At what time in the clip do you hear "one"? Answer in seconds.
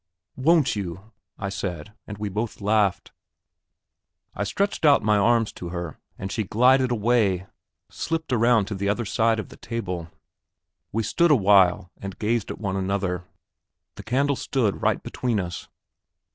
12.57-12.77